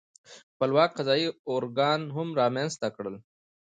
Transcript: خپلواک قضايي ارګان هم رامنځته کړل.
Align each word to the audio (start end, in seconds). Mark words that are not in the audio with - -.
خپلواک 0.53 0.91
قضايي 0.97 1.27
ارګان 1.53 2.01
هم 2.15 2.27
رامنځته 2.39 2.87
کړل. 2.95 3.15